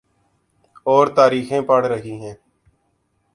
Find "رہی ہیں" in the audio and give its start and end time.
1.85-2.33